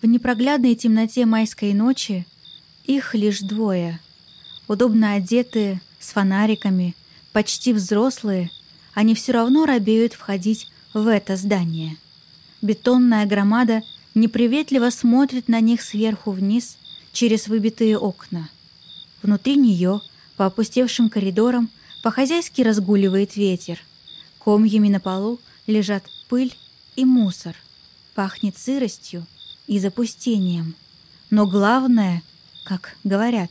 В 0.00 0.06
непроглядной 0.06 0.76
темноте 0.76 1.26
майской 1.26 1.74
ночи 1.74 2.24
их 2.84 3.16
лишь 3.16 3.40
двое. 3.40 3.98
Удобно 4.68 5.14
одетые, 5.14 5.80
с 5.98 6.12
фонариками, 6.12 6.94
почти 7.32 7.72
взрослые, 7.72 8.50
они 8.94 9.16
все 9.16 9.32
равно 9.32 9.66
робеют 9.66 10.12
входить 10.12 10.70
в 10.94 11.08
это 11.08 11.36
здание. 11.36 11.96
Бетонная 12.62 13.26
громада 13.26 13.82
неприветливо 14.14 14.90
смотрит 14.90 15.48
на 15.48 15.60
них 15.60 15.82
сверху 15.82 16.30
вниз 16.30 16.76
через 17.12 17.48
выбитые 17.48 17.98
окна. 17.98 18.50
Внутри 19.20 19.56
нее, 19.56 20.00
по 20.36 20.46
опустевшим 20.46 21.10
коридорам, 21.10 21.70
по-хозяйски 22.04 22.62
разгуливает 22.62 23.34
ветер. 23.34 23.80
Комьями 24.38 24.90
на 24.90 25.00
полу 25.00 25.40
лежат 25.66 26.04
пыль 26.28 26.54
и 26.94 27.04
мусор. 27.04 27.56
Пахнет 28.14 28.56
сыростью 28.56 29.26
и 29.68 29.78
запустением. 29.78 30.74
Но 31.30 31.46
главное, 31.46 32.22
как 32.64 32.96
говорят, 33.04 33.50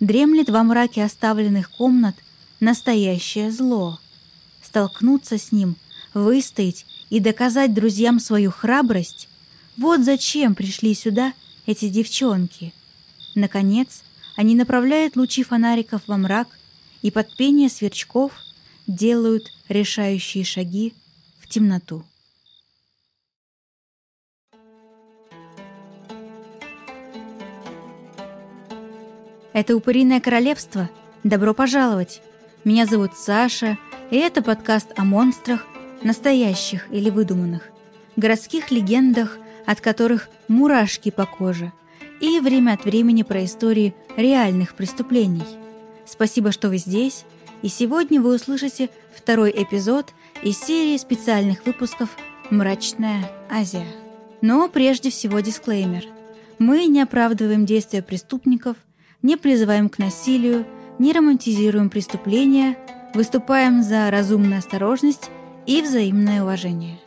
дремлет 0.00 0.50
во 0.50 0.62
мраке 0.62 1.02
оставленных 1.02 1.70
комнат 1.70 2.16
настоящее 2.60 3.50
зло. 3.50 3.98
Столкнуться 4.62 5.38
с 5.38 5.52
ним, 5.52 5.76
выстоять 6.12 6.84
и 7.08 7.20
доказать 7.20 7.72
друзьям 7.72 8.20
свою 8.20 8.50
храбрость— 8.50 9.28
вот 9.76 10.00
зачем 10.00 10.54
пришли 10.54 10.94
сюда 10.94 11.34
эти 11.66 11.88
девчонки. 11.88 12.72
Наконец, 13.34 14.02
они 14.34 14.54
направляют 14.54 15.16
лучи 15.16 15.42
фонариков 15.42 16.02
во 16.06 16.16
мрак 16.16 16.48
и 17.02 17.10
под 17.10 17.36
пение 17.36 17.68
сверчков 17.68 18.32
делают 18.86 19.52
решающие 19.68 20.44
шаги 20.44 20.94
в 21.40 21.48
темноту. 21.48 22.04
Это 29.56 29.74
«Упыриное 29.74 30.20
королевство». 30.20 30.90
Добро 31.24 31.54
пожаловать! 31.54 32.20
Меня 32.64 32.84
зовут 32.84 33.16
Саша, 33.16 33.78
и 34.10 34.16
это 34.18 34.42
подкаст 34.42 34.88
о 34.98 35.04
монстрах, 35.04 35.64
настоящих 36.02 36.92
или 36.92 37.08
выдуманных, 37.08 37.62
городских 38.16 38.70
легендах, 38.70 39.38
от 39.64 39.80
которых 39.80 40.28
мурашки 40.46 41.10
по 41.10 41.24
коже– 41.24 41.72
и 42.20 42.38
время 42.38 42.74
от 42.74 42.84
времени 42.84 43.22
про 43.22 43.46
истории 43.46 43.94
реальных 44.18 44.74
преступлений. 44.74 45.46
Спасибо, 46.04 46.52
что 46.52 46.68
вы 46.68 46.76
здесь, 46.76 47.24
и 47.62 47.68
сегодня 47.68 48.20
вы 48.20 48.34
услышите 48.34 48.90
второй 49.14 49.50
эпизод 49.52 50.12
из 50.42 50.60
серии 50.60 50.98
специальных 50.98 51.64
выпусков 51.64 52.10
«Мрачная 52.50 53.30
Азия». 53.50 53.86
Но 54.42 54.68
прежде 54.68 55.08
всего 55.08 55.40
дисклеймер. 55.40 56.04
Мы 56.58 56.84
не 56.84 57.00
оправдываем 57.00 57.64
действия 57.64 58.02
преступников, 58.02 58.76
не 59.22 59.36
призываем 59.36 59.88
к 59.88 59.98
насилию, 59.98 60.66
не 60.98 61.12
романтизируем 61.12 61.90
преступления, 61.90 62.76
выступаем 63.14 63.82
за 63.82 64.10
разумную 64.10 64.58
осторожность 64.58 65.30
и 65.66 65.82
взаимное 65.82 66.42
уважение. 66.42 66.98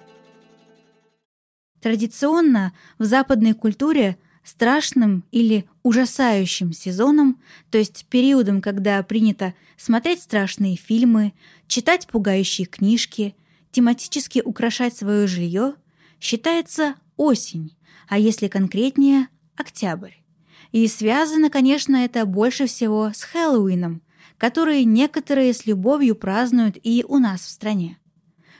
Традиционно 1.82 2.74
в 2.98 3.06
западной 3.06 3.54
культуре– 3.54 4.18
страшным 4.50 5.24
или 5.32 5.66
ужасающим 5.84 6.74
сезоном, 6.74 7.40
то 7.70 7.78
есть 7.78 8.06
периодом, 8.10 8.62
когда 8.62 9.02
принято 9.04 9.54
смотреть 9.78 10.22
страшные 10.24 10.76
фильмы, 10.76 11.34
читать 11.68 12.08
пугающие 12.08 12.66
книжки, 12.66 13.36
тематически 13.72 14.42
украшать 14.44 14.96
свое 14.96 15.28
жилье, 15.28 15.76
считается 16.20 16.96
осень, 17.16 17.78
а 18.08 18.18
если 18.18 18.48
конкретнее– 18.48 19.28
октябрь. 19.56 20.14
И 20.72 20.88
связано, 20.88 21.50
конечно, 21.50 21.96
это 21.98 22.26
больше 22.26 22.68
всего 22.68 23.12
с 23.14 23.24
Хэллоуином, 23.24 24.02
который 24.38 24.84
некоторые 24.84 25.54
с 25.54 25.66
любовью 25.66 26.16
празднуют 26.16 26.78
и 26.82 27.04
у 27.08 27.18
нас 27.18 27.42
в 27.42 27.50
стране. 27.50 27.98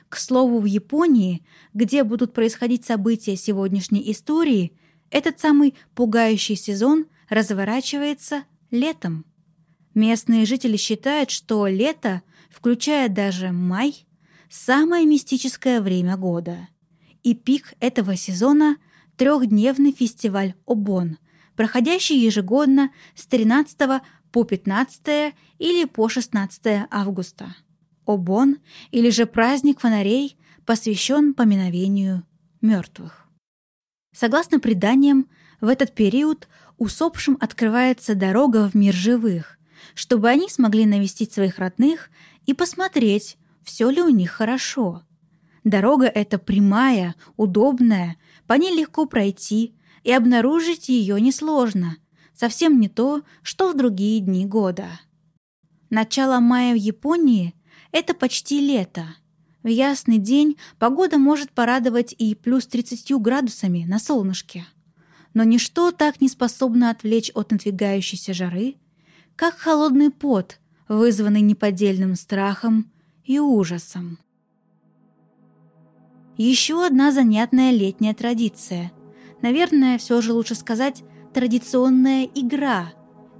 К 0.08 0.16
слову, 0.16 0.58
в 0.58 0.64
Японии, 0.64 1.44
где 1.72 2.02
будут 2.02 2.32
происходить 2.32 2.84
события 2.84 3.36
сегодняшней 3.36 4.10
истории, 4.10 4.72
этот 5.10 5.38
самый 5.38 5.74
пугающий 5.94 6.56
сезон 6.56 7.06
разворачивается 7.28 8.44
летом. 8.70 9.24
Местные 9.94 10.46
жители 10.46 10.76
считают, 10.76 11.30
что 11.30 11.66
лето, 11.66 12.22
включая 12.50 13.08
даже 13.08 13.52
май, 13.52 14.06
самое 14.48 15.06
мистическое 15.06 15.80
время 15.80 16.16
года. 16.16 16.68
И 17.22 17.34
пик 17.34 17.74
этого 17.80 18.16
сезона— 18.16 18.76
трехдневный 19.16 19.92
фестиваль 19.92 20.54
Обон, 20.66 21.18
проходящий 21.60 22.16
ежегодно 22.16 22.90
с 23.14 23.26
13 23.26 24.00
по 24.32 24.44
15 24.44 25.34
или 25.58 25.84
по 25.84 26.08
16 26.08 26.86
августа. 26.90 27.54
Обон, 28.06 28.60
или 28.92 29.10
же 29.10 29.26
праздник 29.26 29.80
фонарей, 29.80 30.38
посвящен 30.64 31.34
поминовению 31.34 32.24
мертвых. 32.62 33.28
Согласно 34.16 34.58
преданиям, 34.58 35.28
в 35.60 35.68
этот 35.68 35.94
период 35.94 36.48
усопшим 36.78 37.36
открывается 37.38 38.14
дорога 38.14 38.70
в 38.70 38.74
мир 38.74 38.94
живых, 38.94 39.58
чтобы 39.94 40.30
они 40.30 40.48
смогли 40.48 40.86
навестить 40.86 41.34
своих 41.34 41.58
родных 41.58 42.08
и 42.46 42.54
посмотреть, 42.54 43.36
все 43.64 43.90
ли 43.90 44.00
у 44.00 44.08
них 44.08 44.30
хорошо. 44.30 45.02
Дорога 45.64 46.06
эта 46.06 46.38
прямая, 46.38 47.16
удобная, 47.36 48.16
по 48.46 48.54
ней 48.54 48.74
легко 48.74 49.04
пройти, 49.04 49.74
и 50.04 50.12
обнаружить 50.12 50.88
ее 50.88 51.20
несложно, 51.20 51.96
совсем 52.34 52.80
не 52.80 52.88
то, 52.88 53.22
что 53.42 53.70
в 53.70 53.76
другие 53.76 54.20
дни 54.20 54.46
года. 54.46 54.88
Начало 55.90 56.40
мая 56.40 56.72
в 56.72 56.78
Японии— 56.78 57.54
это 57.92 58.14
почти 58.14 58.60
лето— 58.60 59.14
в 59.62 59.68
ясный 59.68 60.18
день 60.18 60.56
погода 60.78 61.18
может 61.18 61.50
порадовать 61.50 62.14
и 62.16 62.34
плюс 62.34 62.66
30 62.66 63.20
градусами 63.20 63.84
на 63.84 63.98
солнышке. 63.98 64.64
Но 65.34 65.44
ничто 65.44 65.92
так 65.92 66.20
не 66.20 66.28
способно 66.28 66.90
отвлечь 66.90 67.30
от 67.34 67.50
надвигающейся 67.52 68.32
жары, 68.32 68.76
как 69.36 69.58
холодный 69.58 70.10
пот, 70.10 70.58
вызванный 70.88 71.42
неподдельным 71.42 72.16
страхом 72.16 72.90
и 73.24 73.38
ужасом. 73.38 74.18
Еще 76.36 76.84
одна 76.84 77.12
занятная 77.12 77.70
летняя 77.70 78.14
традиция. 78.14 78.92
Наверное, 79.42 79.98
все 79.98 80.20
же 80.20 80.32
лучше 80.32 80.54
сказать 80.54 81.02
традиционная 81.32 82.28
игра 82.34 82.92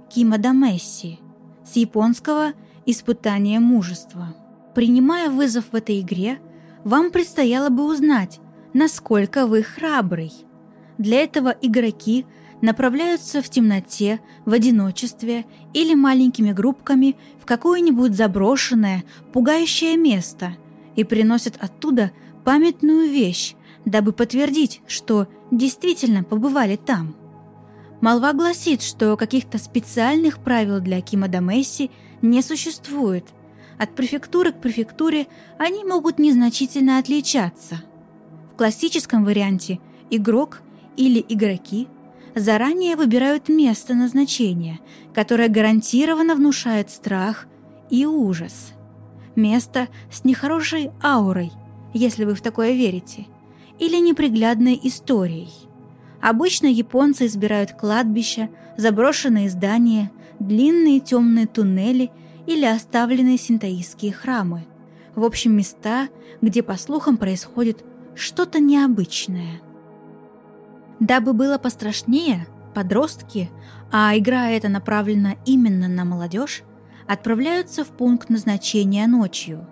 кимадамесси 0.09 1.19
с 1.63 1.75
японского 1.75 2.53
«испытание 2.85 3.59
мужества». 3.59 4.35
Принимая 4.73 5.29
вызов 5.29 5.65
в 5.71 5.75
этой 5.75 5.99
игре, 6.01 6.39
вам 6.83 7.11
предстояло 7.11 7.69
бы 7.69 7.85
узнать, 7.85 8.39
насколько 8.73 9.45
вы 9.45 9.63
храбрый. 9.63 10.31
Для 10.97 11.21
этого 11.21 11.55
игроки 11.61 12.25
направляются 12.61 13.41
в 13.41 13.49
темноте, 13.49 14.21
в 14.45 14.53
одиночестве 14.53 15.45
или 15.73 15.93
маленькими 15.93 16.51
группками 16.51 17.17
в 17.39 17.45
какое-нибудь 17.45 18.15
заброшенное, 18.15 19.03
пугающее 19.33 19.97
место 19.97 20.55
и 20.95 21.03
приносят 21.03 21.55
оттуда 21.59 22.11
памятную 22.43 23.09
вещь, 23.09 23.55
дабы 23.85 24.11
подтвердить, 24.11 24.81
что 24.87 25.27
действительно 25.51 26.23
побывали 26.23 26.75
там. 26.75 27.15
Молва 28.01 28.33
гласит, 28.33 28.81
что 28.81 29.15
каких-то 29.17 29.57
специальных 29.57 30.39
правил 30.39 30.79
для 30.79 31.01
Кима 31.01 31.27
Дамесси 31.27 31.91
не 32.21 32.41
существует– 32.41 33.25
от 33.81 33.95
префектуры 33.95 34.51
к 34.51 34.61
префектуре 34.61 35.25
они 35.57 35.83
могут 35.83 36.19
незначительно 36.19 36.99
отличаться. 36.99 37.81
В 38.53 38.55
классическом 38.55 39.25
варианте 39.25 39.79
игрок 40.11 40.61
или 40.97 41.25
игроки 41.27 41.87
заранее 42.35 42.95
выбирают 42.95 43.49
место 43.49 43.95
назначения, 43.95 44.79
которое 45.15 45.47
гарантированно 45.47 46.35
внушает 46.35 46.91
страх 46.91 47.47
и 47.89 48.05
ужас. 48.05 48.73
Место 49.35 49.87
с 50.11 50.23
нехорошей 50.25 50.91
аурой, 51.01 51.51
если 51.91 52.23
вы 52.23 52.35
в 52.35 52.41
такое 52.41 52.73
верите, 52.73 53.25
или 53.81 53.97
неприглядной 53.97 54.79
историей. 54.83 55.49
Обычно 56.21 56.67
японцы 56.67 57.25
избирают 57.25 57.71
кладбища, 57.71 58.49
заброшенные 58.77 59.49
здания, 59.49 60.11
длинные 60.37 60.99
темные 60.99 61.47
туннели 61.47 62.11
или 62.45 62.63
оставленные 62.63 63.39
синтаистские 63.39 64.13
храмы. 64.13 64.67
В 65.15 65.23
общем, 65.23 65.57
места, 65.57 66.09
где, 66.41 66.61
по 66.61 66.77
слухам, 66.77 67.17
происходит 67.17 67.83
что-то 68.13 68.59
необычное. 68.59 69.61
Дабы 70.99 71.33
было 71.33 71.57
пострашнее, 71.57 72.45
подростки, 72.75 73.49
а 73.91 74.15
игра 74.15 74.51
эта 74.51 74.69
направлена 74.69 75.37
именно 75.47 75.87
на 75.87 76.05
молодежь, 76.05 76.61
отправляются 77.07 77.83
в 77.83 77.87
пункт 77.87 78.29
назначения 78.29 79.07
ночью. 79.07 79.67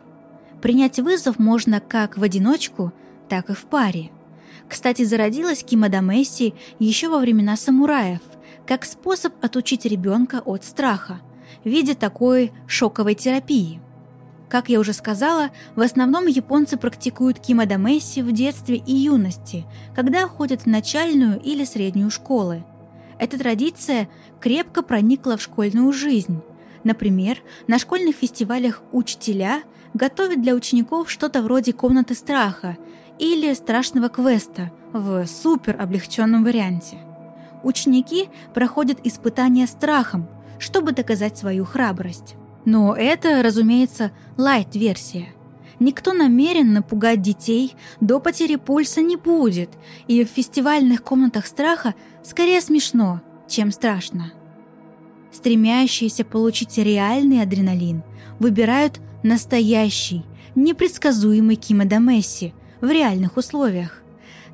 Принять 0.64 1.00
вызов 1.00 1.38
можно 1.38 1.80
как 1.80 2.18
в 2.18 2.24
одиночку, 2.24 2.92
так 3.30 3.50
и 3.50 3.54
в 3.54 3.66
паре. 3.66 4.12
Кстати, 4.68 5.04
зародилась 5.04 5.64
кимадамесси 5.64 6.54
еще 6.80 7.10
во 7.10 7.20
времена 7.20 7.56
самураев, 7.56 8.22
как 8.68 8.86
способ 8.86 9.34
отучить 9.44 9.86
ребенка 9.86 10.42
от 10.46 10.64
страха 10.64 11.22
в 11.64 11.70
виде 11.70 11.96
такой 11.96 12.52
шоковой 12.68 13.16
терапии. 13.16 13.82
Как 14.50 14.70
я 14.70 14.80
уже 14.80 14.94
сказала, 14.94 15.52
в 15.76 15.82
основном 15.82 16.26
японцы 16.26 16.78
практикуют 16.78 17.40
кимадамесси 17.40 18.22
в 18.22 18.32
детстве 18.32 18.78
и 18.78 18.94
юности, 18.94 19.66
когда 19.96 20.28
ходят 20.28 20.64
в 20.64 20.66
начальную 20.66 21.40
или 21.40 21.64
среднюю 21.66 22.10
школы. 22.10 22.64
Эта 23.20 23.38
традиция 23.38 24.10
крепко 24.40 24.82
проникла 24.82 25.38
в 25.38 25.42
школьную 25.42 25.92
жизнь. 25.94 26.42
Например, 26.84 27.38
на 27.68 27.78
школьных 27.78 28.16
фестивалях 28.16 28.82
учителя 28.92 29.64
готовят 29.94 30.42
для 30.42 30.56
учеников 30.56 31.12
что-то 31.12 31.42
вроде 31.42 31.74
комнаты 31.74 32.16
страха 32.16 32.78
или 33.20 33.54
страшного 33.54 34.10
квеста 34.10 34.72
в 34.94 35.26
супер 35.28 35.80
облегченном 35.80 36.44
варианте. 36.44 36.98
Ученики 37.64 38.30
проходят 38.54 39.00
испытания 39.04 39.68
страхом, 39.68 40.28
чтобы 40.58 40.94
доказать 40.94 41.38
свою 41.38 41.66
храбрость. 41.66 42.36
Но 42.66 42.96
это, 42.96 43.44
разумеется, 43.44 44.12
лайт-версия. 44.38 45.28
Никто 45.80 46.14
намеренно 46.14 46.82
пугать 46.82 47.22
детей 47.22 47.76
до 48.02 48.20
потери 48.20 48.56
пульса 48.56 49.02
не 49.02 49.16
будет, 49.16 49.70
и 50.08 50.24
в 50.24 50.28
фестивальных 50.28 51.04
комнатах 51.04 51.46
страха 51.46 51.96
скорее 52.24 52.60
смешно, 52.62 53.22
чем 53.48 53.72
страшно. 53.72 54.34
Стремящиеся 55.32 56.26
получить 56.26 56.78
реальный 56.78 57.42
адреналин 57.42 58.04
выбирают 58.40 59.00
настоящий, 59.24 60.26
непредсказуемый 60.56 61.56
кимодомесси 61.56 62.54
в 62.82 62.90
реальных 62.90 63.38
условиях. 63.38 64.02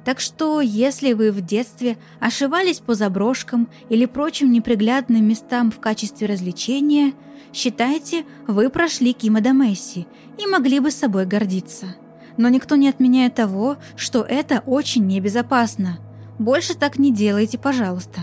Так 0.05 0.19
что, 0.19 0.61
если 0.61 1.13
вы 1.13 1.31
в 1.31 1.41
детстве 1.41 1.97
ошивались 2.19 2.79
по 2.79 2.93
заброшкам 2.93 3.67
или 3.89 4.05
прочим 4.05 4.51
неприглядным 4.51 5.27
местам 5.27 5.71
в 5.71 5.79
качестве 5.79 6.27
развлечения, 6.27 7.13
считайте, 7.51 8.23
вы 8.47 8.69
прошли 8.69 9.13
Кима 9.13 9.41
Месси 9.41 10.05
и 10.37 10.45
могли 10.45 10.79
бы 10.79 10.91
собой 10.91 11.25
гордиться. 11.25 11.95
Но 12.37 12.49
никто 12.49 12.75
не 12.75 12.87
отменяет 12.87 13.33
того, 13.33 13.77
что 13.95 14.21
это 14.21 14.61
очень 14.67 15.07
небезопасно. 15.07 15.97
Больше 16.37 16.75
так 16.75 16.99
не 16.99 17.11
делайте, 17.11 17.57
пожалуйста. 17.57 18.21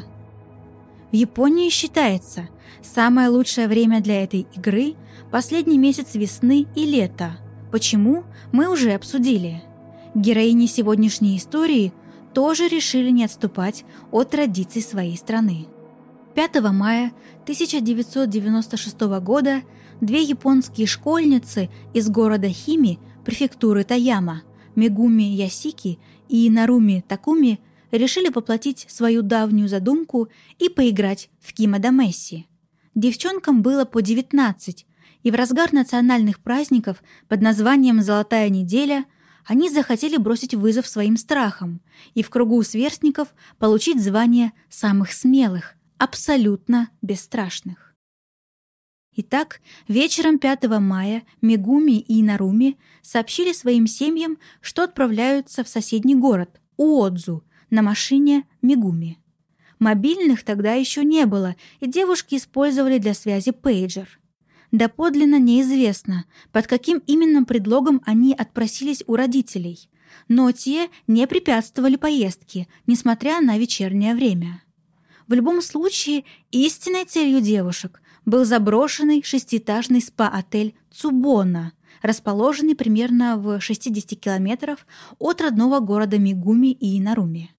В 1.10 1.14
Японии 1.14 1.68
считается, 1.68 2.48
самое 2.80 3.28
лучшее 3.28 3.66
время 3.66 4.00
для 4.00 4.22
этой 4.22 4.46
игры– 4.54 4.94
последний 5.32 5.78
месяц 5.78 6.14
весны 6.14 6.66
и 6.76 6.86
лета. 6.86 7.38
Почему, 7.72 8.24
мы 8.52 8.70
уже 8.70 8.92
обсудили. 8.92 9.62
Героини 10.14 10.66
сегодняшней 10.66 11.38
истории 11.38 11.92
тоже 12.34 12.68
решили 12.68 13.10
не 13.10 13.24
отступать 13.24 13.84
от 14.10 14.30
традиций 14.30 14.82
своей 14.82 15.16
страны. 15.16 15.66
5 16.34 16.60
мая 16.72 17.12
1996 17.42 19.00
года 19.20 19.62
две 20.00 20.22
японские 20.22 20.86
школьницы 20.86 21.70
из 21.94 22.08
города 22.08 22.48
Хими, 22.48 22.98
префектуры 23.24 23.84
Таяма, 23.84 24.42
Мегуми 24.74 25.22
Ясики 25.22 25.98
и 26.28 26.48
Наруми 26.50 27.04
Такуми 27.06 27.60
решили 27.90 28.28
воплотить 28.28 28.86
свою 28.88 29.22
давнюю 29.22 29.68
задумку 29.68 30.28
и 30.58 30.68
поиграть 30.68 31.30
в 31.40 31.52
Кимада 31.52 31.90
Месси. 31.90 32.46
Девчонкам 32.94 33.62
было 33.62 33.84
по 33.84 34.02
19, 34.02 34.86
и 35.22 35.30
в 35.30 35.34
разгар 35.34 35.72
национальных 35.72 36.40
праздников 36.40 37.02
под 37.28 37.42
названием 37.42 38.02
«Золотая 38.02 38.48
неделя» 38.48 39.04
они 39.44 39.70
захотели 39.70 40.16
бросить 40.16 40.54
вызов 40.54 40.86
своим 40.86 41.16
страхам 41.16 41.80
и 42.14 42.22
в 42.22 42.30
кругу 42.30 42.62
сверстников 42.62 43.34
получить 43.58 44.02
звание 44.02 44.52
самых 44.68 45.12
смелых, 45.12 45.74
абсолютно 45.98 46.90
бесстрашных. 47.02 47.94
Итак, 49.14 49.60
вечером 49.88 50.38
5 50.38 50.68
мая 50.80 51.22
Мегуми 51.42 52.00
и 52.00 52.22
Наруми 52.22 52.78
сообщили 53.02 53.52
своим 53.52 53.86
семьям, 53.86 54.38
что 54.60 54.84
отправляются 54.84 55.64
в 55.64 55.68
соседний 55.68 56.14
город, 56.14 56.60
Уодзу, 56.76 57.44
на 57.68 57.82
машине 57.82 58.44
Мегуми. 58.62 59.18
Мобильных 59.78 60.44
тогда 60.44 60.74
еще 60.74 61.04
не 61.04 61.26
было, 61.26 61.56
и 61.80 61.86
девушки 61.86 62.36
использовали 62.36 62.98
для 62.98 63.12
связи 63.12 63.50
пейджер— 63.50 64.18
Доподлинно 64.72 65.38
неизвестно, 65.38 66.24
под 66.50 66.66
каким 66.66 67.02
именно 67.06 67.44
предлогом 67.44 68.00
они 68.06 68.32
отпросились 68.32 69.04
у 69.06 69.16
родителей, 69.16 69.90
но 70.28 70.50
те 70.50 70.88
не 71.06 71.26
препятствовали 71.26 71.96
поездке, 71.96 72.66
несмотря 72.86 73.42
на 73.42 73.58
вечернее 73.58 74.14
время. 74.14 74.62
В 75.28 75.34
любом 75.34 75.60
случае, 75.60 76.24
истинной 76.50 77.04
целью 77.04 77.42
девушек 77.42 78.00
был 78.24 78.46
заброшенный 78.46 79.22
шестиэтажный 79.22 80.00
спа-отель 80.00 80.74
«Цубона», 80.90 81.72
расположенный 82.00 82.74
примерно 82.74 83.36
в 83.36 83.60
60 83.60 84.18
километров 84.18 84.86
от 85.18 85.42
родного 85.42 85.80
города 85.80 86.18
Мигуми 86.18 86.72
и 86.72 86.98
Наруми. 86.98 87.50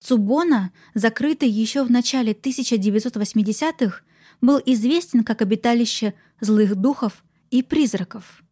Цубона, 0.00 0.72
закрытый 0.94 1.48
еще 1.48 1.84
в 1.84 1.90
начале 1.90 2.32
1980-х, 2.32 4.02
был 4.40 4.60
известен 4.66 5.24
как 5.24 5.40
обиталище 5.40 6.14
злых 6.42 6.74
духов 6.76 7.24
и 7.50 7.62
призраков. 7.62 8.42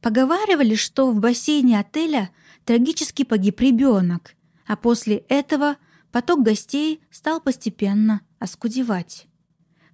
Поговаривали, 0.00 0.76
что 0.76 1.10
в 1.10 1.18
бассейне 1.18 1.80
отеля 1.80 2.30
трагически 2.64 3.24
погиб 3.24 3.60
ребенок, 3.60 4.34
а 4.66 4.76
после 4.76 5.24
этого 5.28 5.76
поток 6.12 6.42
гостей 6.42 7.00
стал 7.10 7.40
постепенно 7.40 8.20
оскудевать. 8.38 9.26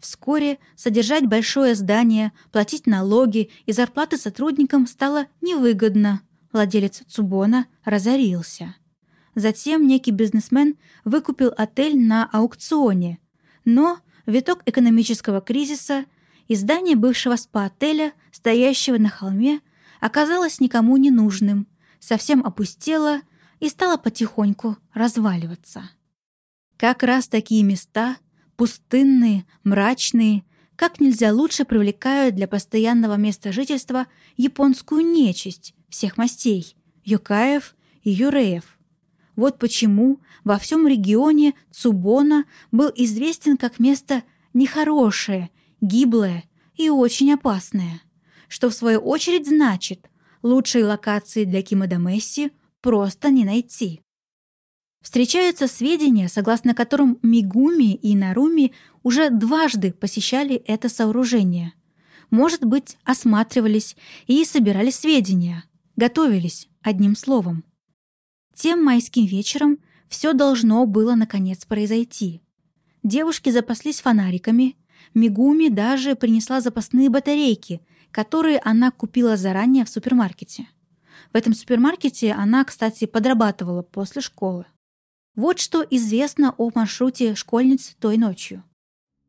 Вскоре 0.00 0.58
содержать 0.76 1.26
большое 1.26 1.74
здание, 1.74 2.32
платить 2.52 2.86
налоги 2.86 3.50
и 3.64 3.72
зарплаты 3.72 4.18
сотрудникам 4.18 4.86
стало 4.86 5.28
невыгодно. 5.40 6.20
Владелец 6.52 7.02
Цубона 7.08 7.66
разорился. 7.84 8.74
Затем 9.34 9.86
некий 9.86 10.10
бизнесмен 10.10 10.76
выкупил 11.04 11.52
отель 11.56 11.98
на 11.98 12.28
аукционе, 12.32 13.18
но 13.64 13.98
виток 14.26 14.62
экономического 14.66 15.40
кризиса 15.40 16.04
и 16.48 16.54
здание 16.54 16.96
бывшего 16.96 17.36
спа-отеля, 17.36 18.12
стоящего 18.32 18.98
на 18.98 19.08
холме, 19.08 19.60
оказалось 20.00 20.60
никому 20.60 20.96
не 20.96 21.10
нужным, 21.10 21.66
совсем 21.98 22.44
опустело 22.44 23.20
и 23.60 23.68
стало 23.68 23.96
потихоньку 23.96 24.76
разваливаться. 24.92 25.90
Как 26.76 27.02
раз 27.02 27.28
такие 27.28 27.62
места, 27.62 28.16
пустынные, 28.56 29.46
мрачные, 29.62 30.44
как 30.76 31.00
нельзя 31.00 31.32
лучше 31.32 31.64
привлекают 31.64 32.34
для 32.34 32.48
постоянного 32.48 33.14
места 33.14 33.52
жительства 33.52 34.06
японскую 34.36 35.04
нечисть 35.04 35.74
всех 35.88 36.16
мастей, 36.16 36.76
юкаев 37.04 37.76
и 38.02 38.10
юреев. 38.10 38.78
Вот 39.36 39.58
почему 39.58 40.20
во 40.42 40.58
всем 40.58 40.86
регионе 40.86 41.54
Цубона 41.70 42.44
был 42.70 42.90
известен 42.94 43.56
как 43.56 43.78
место 43.78 44.22
нехорошее, 44.52 45.50
гиблое 45.86 46.44
и 46.74 46.90
очень 46.90 47.32
опасное, 47.32 48.00
что 48.48 48.70
в 48.70 48.74
свою 48.74 49.00
очередь 49.00 49.46
значит, 49.46 50.10
лучшей 50.42 50.82
локации 50.84 51.44
для 51.44 51.62
Кимадамесси 51.62 52.52
просто 52.80 53.30
не 53.30 53.44
найти. 53.44 54.00
Встречаются 55.00 55.68
сведения, 55.68 56.28
согласно 56.28 56.74
которым 56.74 57.18
Мигуми 57.22 57.94
и 57.94 58.16
Наруми 58.16 58.72
уже 59.02 59.28
дважды 59.28 59.92
посещали 59.92 60.56
это 60.56 60.88
сооружение. 60.88 61.74
Может 62.30 62.64
быть, 62.64 62.96
осматривались 63.04 63.96
и 64.26 64.44
собирали 64.44 64.90
сведения, 64.90 65.64
готовились, 65.96 66.68
одним 66.80 67.16
словом. 67.16 67.64
Тем 68.54 68.82
майским 68.82 69.26
вечером 69.26 69.78
все 70.08 70.32
должно 70.32 70.86
было 70.86 71.14
наконец 71.14 71.66
произойти. 71.66 72.40
Девушки 73.02 73.50
запаслись 73.50 74.00
фонариками, 74.00 74.76
Мигуми 75.14 75.68
даже 75.68 76.16
принесла 76.16 76.60
запасные 76.60 77.08
батарейки, 77.08 77.80
которые 78.10 78.60
она 78.64 78.90
купила 78.90 79.36
заранее 79.36 79.84
в 79.84 79.88
супермаркете. 79.88 80.66
В 81.32 81.36
этом 81.36 81.54
супермаркете 81.54 82.32
она, 82.32 82.64
кстати, 82.64 83.06
подрабатывала 83.06 83.82
после 83.82 84.22
школы. 84.22 84.66
Вот 85.36 85.58
что 85.58 85.84
известно 85.88 86.54
о 86.58 86.70
маршруте 86.74 87.34
школьниц 87.34 87.96
той 87.98 88.18
ночью. 88.18 88.62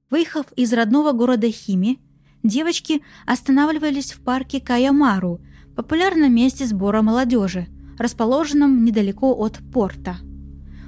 Выехав 0.09 0.51
из 0.55 0.71
родного 0.73 1.13
города 1.13 1.49
Хими, 1.49 1.99
девочки 2.43 3.01
останавливались 3.25 4.11
в 4.11 4.21
парке 4.21 4.59
Каямару, 4.59 5.41
популярном 5.75 6.33
месте 6.33 6.65
сбора 6.65 7.01
молодежи, 7.01 7.67
расположенном 7.97 8.85
недалеко 8.85 9.33
от 9.33 9.59
порта. 9.73 10.17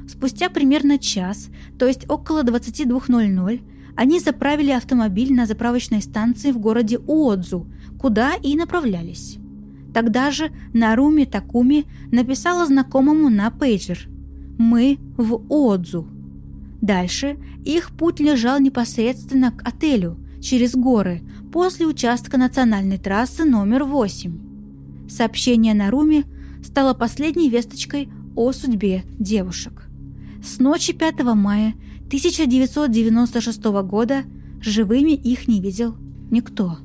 Спустя 0.07 0.49
примерно 0.49 0.99
час, 0.99 1.49
то 1.79 1.87
есть 1.87 2.09
около 2.09 2.43
22.00, 2.43 3.61
они 3.97 4.19
заправили 4.19 4.69
автомобиль 4.69 5.33
на 5.33 5.47
заправочной 5.47 6.03
станции 6.03 6.51
в 6.51 6.59
городе 6.59 6.99
Уодзу, 6.99 7.65
куда 7.99 8.35
и 8.35 8.55
направлялись. 8.55 9.39
Тогда 9.91 10.29
же 10.29 10.51
Наруми 10.71 11.23
Такуми 11.23 11.85
написала 12.11 12.67
знакомому 12.67 13.29
на 13.29 13.49
пейджер 13.49 14.07
Мы 14.59 14.99
в 15.17 15.41
Одзу. 15.49 16.07
Дальше 16.79 17.37
их 17.65 17.89
путь 17.89 18.19
лежал 18.19 18.59
непосредственно 18.59 19.51
к 19.51 19.67
отелю, 19.67 20.19
через 20.39 20.75
горы, 20.75 21.23
после 21.51 21.87
участка 21.87 22.37
национальной 22.37 22.99
трассы 22.99 23.45
номер 23.45 23.83
8. 23.83 25.09
Сообщение 25.09 25.73
на 25.73 25.89
Руме 25.89 26.25
стало 26.63 26.93
последней 26.93 27.49
весточкой 27.49 28.09
о 28.35 28.51
судьбе 28.51 29.05
девушек. 29.17 29.89
С 30.43 30.59
ночи 30.59 30.93
5 30.93 31.23
мая 31.33 31.73
1996 32.07 33.63
года 33.83 34.23
живыми 34.61 35.11
их 35.11 35.47
не 35.47 35.61
видел 35.61 35.97
никто. 36.29 36.77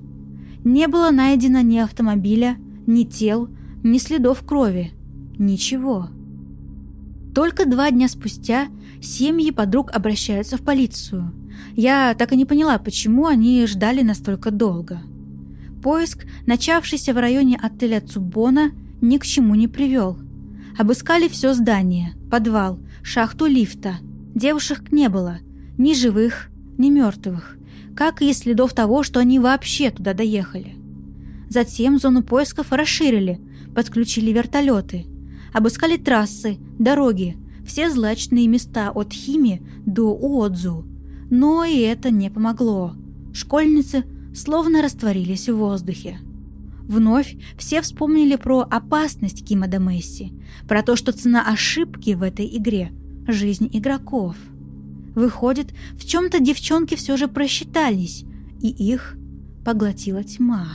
Не 0.64 0.88
было 0.88 1.10
найдено 1.10 1.60
ни 1.60 1.78
автомобиля, 1.78 2.56
ни 2.86 3.04
тел, 3.04 3.48
ни 3.82 3.98
следов 3.98 4.44
крови. 4.44 4.92
Ничего. 5.38 6.08
Только 7.34 7.66
два 7.66 7.90
дня 7.90 8.08
спустя 8.08 8.68
семьи 9.00 9.50
подруг 9.50 9.90
обращаются 9.92 10.56
в 10.56 10.62
полицию. 10.62 11.32
Я 11.74 12.14
так 12.14 12.32
и 12.32 12.36
не 12.36 12.44
поняла, 12.44 12.78
почему 12.78 13.26
они 13.26 13.66
ждали 13.66 14.02
настолько 14.02 14.50
долго. 14.50 15.02
Поиск, 15.82 16.26
начавшийся 16.46 17.12
в 17.12 17.18
районе 17.18 17.58
отеля 17.60 18.00
Цубона, 18.00 18.70
ни 19.00 19.18
к 19.18 19.24
чему 19.24 19.54
не 19.54 19.66
привел. 19.66 20.18
Обыскали 20.78 21.28
все 21.28 21.54
здание, 21.54 22.14
подвал, 22.30 22.78
шахту 23.02 23.46
лифта. 23.46 23.98
Девушек 24.34 24.90
не 24.92 25.10
было, 25.10 25.40
ни 25.76 25.92
живых, 25.92 26.48
ни 26.78 26.88
мертвых, 26.88 27.58
как 27.94 28.22
и 28.22 28.32
следов 28.32 28.72
того, 28.72 29.02
что 29.02 29.20
они 29.20 29.38
вообще 29.38 29.90
туда 29.90 30.14
доехали. 30.14 30.76
Затем 31.50 31.98
зону 31.98 32.22
поисков 32.22 32.72
расширили, 32.72 33.40
подключили 33.74 34.32
вертолеты, 34.32 35.04
обыскали 35.52 35.98
трассы, 35.98 36.56
дороги, 36.78 37.36
все 37.66 37.90
злачные 37.90 38.48
места 38.48 38.90
от 38.90 39.12
Хими 39.12 39.62
до 39.84 40.14
Уодзу. 40.14 40.86
Но 41.30 41.64
и 41.64 41.78
это 41.80 42.10
не 42.10 42.30
помогло. 42.30 42.94
Школьницы 43.34 44.04
словно 44.34 44.80
растворились 44.80 45.50
в 45.50 45.56
воздухе. 45.56 46.20
Вновь 46.88 47.36
все 47.58 47.82
вспомнили 47.82 48.36
про 48.36 48.60
опасность 48.60 49.46
Кима 49.46 49.66
Месси, 49.66 50.32
про 50.66 50.82
то, 50.82 50.96
что 50.96 51.12
цена 51.12 51.46
ошибки 51.46 52.14
в 52.14 52.22
этой 52.22 52.46
игре– 52.56 52.92
жизнь 53.26 53.68
игроков. 53.72 54.36
Выходит, 55.14 55.72
в 55.92 56.04
чем-то 56.04 56.40
девчонки 56.40 56.94
все 56.94 57.16
же 57.16 57.28
просчитались, 57.28 58.24
и 58.60 58.68
их 58.68 59.16
поглотила 59.64 60.24
тьма. 60.24 60.68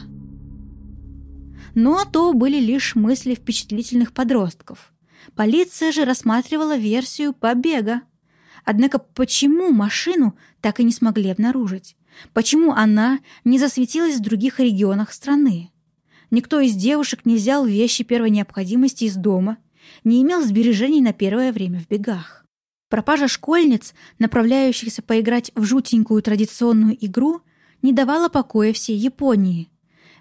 Но 1.73 2.05
то 2.05 2.33
были 2.33 2.59
лишь 2.59 2.95
мысли 2.95 3.35
впечатлительных 3.35 4.13
подростков. 4.13 4.93
Полиция 5.35 5.91
же 5.91 6.05
рассматривала 6.05 6.77
версию 6.77 7.33
побега. 7.33 8.01
Однако 8.63 8.99
почему 8.99 9.71
машину 9.71 10.37
так 10.61 10.79
и 10.79 10.83
не 10.83 10.91
смогли 10.91 11.29
обнаружить? 11.29 11.95
Почему 12.33 12.73
она 12.73 13.19
не 13.43 13.59
засветилась 13.59 14.17
в 14.17 14.21
других 14.21 14.59
регионах 14.59 15.13
страны? 15.13 15.71
Никто 16.31 16.59
из 16.59 16.75
девушек 16.75 17.25
не 17.25 17.35
взял 17.35 17.65
вещи 17.65 18.03
первой 18.03 18.29
необходимости 18.29 19.05
из 19.05 19.15
дома, 19.15 19.57
не 20.03 20.21
имел 20.21 20.43
сбережений 20.43 21.01
на 21.01 21.13
первое 21.13 21.51
время 21.51 21.79
в 21.79 21.87
бегах. 21.87 22.45
Пропажа 22.89 23.27
школьниц, 23.27 23.93
направляющихся 24.17 25.01
поиграть 25.01 25.51
в 25.55 25.63
жутенькую 25.63 26.21
традиционную 26.21 26.97
игру, 27.05 27.41
не 27.81 27.91
давала 27.93 28.29
покоя 28.29 28.71
всей 28.73 28.97
Японии. 28.97 29.69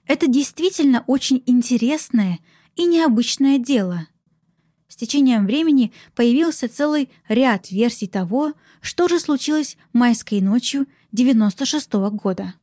Это 0.06 0.26
действительно 0.26 1.04
очень 1.06 1.42
интересное 1.46 2.40
и 2.74 2.84
необычное 2.84 3.58
дело. 3.58 4.08
С 4.88 4.96
течением 4.96 5.46
времени 5.46 5.92
появился 6.14 6.68
целый 6.68 7.10
ряд 7.28 7.70
версий 7.70 8.06
того, 8.06 8.54
что 8.80 9.08
же 9.08 9.20
случилось 9.20 9.76
майской 9.92 10.40
ночью 10.40 10.86
96 11.12 11.94
-го 11.94 12.10
года. 12.10 12.54